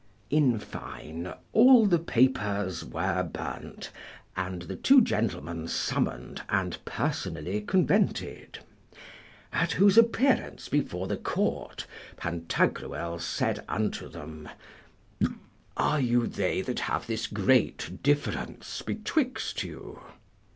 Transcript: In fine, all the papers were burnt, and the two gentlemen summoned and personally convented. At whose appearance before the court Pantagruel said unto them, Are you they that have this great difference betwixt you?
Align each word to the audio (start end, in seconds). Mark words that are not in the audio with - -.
In 0.31 0.57
fine, 0.57 1.31
all 1.53 1.85
the 1.85 1.99
papers 1.99 2.83
were 2.83 3.21
burnt, 3.21 3.91
and 4.35 4.63
the 4.63 4.75
two 4.75 4.99
gentlemen 5.01 5.67
summoned 5.67 6.41
and 6.49 6.83
personally 6.85 7.61
convented. 7.61 8.57
At 9.53 9.73
whose 9.73 9.99
appearance 9.99 10.69
before 10.69 11.05
the 11.05 11.17
court 11.17 11.85
Pantagruel 12.17 13.19
said 13.19 13.63
unto 13.69 14.09
them, 14.09 14.49
Are 15.77 15.99
you 16.01 16.25
they 16.25 16.61
that 16.63 16.79
have 16.79 17.05
this 17.05 17.27
great 17.27 18.01
difference 18.01 18.81
betwixt 18.81 19.61
you? 19.61 20.01